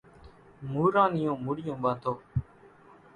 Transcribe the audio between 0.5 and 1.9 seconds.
موران نِيون مُڙِيون